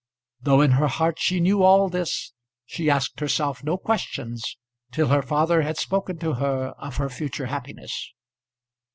Though 0.41 0.61
in 0.61 0.71
her 0.71 0.87
heart 0.87 1.19
she 1.19 1.39
knew 1.39 1.61
all 1.61 1.87
this, 1.87 2.33
she 2.65 2.89
asked 2.89 3.19
herself 3.19 3.63
no 3.63 3.77
questions 3.77 4.57
till 4.91 5.09
her 5.09 5.21
father 5.21 5.61
had 5.61 5.77
spoken 5.77 6.17
to 6.21 6.33
her 6.41 6.69
of 6.79 6.97
her 6.97 7.07
future 7.07 7.45
happiness. 7.45 8.11